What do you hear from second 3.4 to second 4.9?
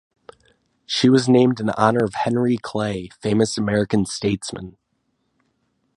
American statesman.